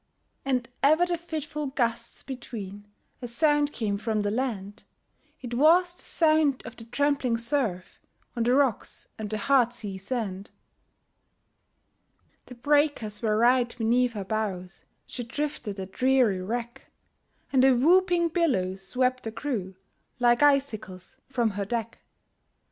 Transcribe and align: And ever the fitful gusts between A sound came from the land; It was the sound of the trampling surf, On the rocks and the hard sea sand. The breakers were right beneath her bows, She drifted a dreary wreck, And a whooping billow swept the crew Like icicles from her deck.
And 0.43 0.67
ever 0.81 1.05
the 1.05 1.15
fitful 1.15 1.67
gusts 1.67 2.23
between 2.23 2.87
A 3.21 3.27
sound 3.27 3.71
came 3.71 3.99
from 3.99 4.23
the 4.23 4.31
land; 4.31 4.83
It 5.43 5.53
was 5.53 5.93
the 5.93 6.01
sound 6.01 6.65
of 6.65 6.75
the 6.75 6.85
trampling 6.85 7.37
surf, 7.37 7.99
On 8.35 8.41
the 8.41 8.55
rocks 8.55 9.07
and 9.19 9.29
the 9.29 9.37
hard 9.37 9.73
sea 9.73 9.99
sand. 9.99 10.49
The 12.47 12.55
breakers 12.55 13.21
were 13.21 13.37
right 13.37 13.77
beneath 13.77 14.13
her 14.13 14.25
bows, 14.25 14.85
She 15.05 15.23
drifted 15.23 15.79
a 15.79 15.85
dreary 15.85 16.41
wreck, 16.41 16.89
And 17.53 17.63
a 17.63 17.75
whooping 17.75 18.29
billow 18.29 18.77
swept 18.77 19.21
the 19.21 19.31
crew 19.31 19.75
Like 20.17 20.41
icicles 20.41 21.19
from 21.29 21.51
her 21.51 21.65
deck. 21.65 21.99